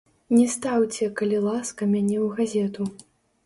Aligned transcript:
Не 0.37 0.45
стаўце, 0.53 1.11
калі 1.21 1.43
ласка, 1.49 1.91
мяне 1.95 2.17
ў 2.25 2.29
газету. 2.43 2.93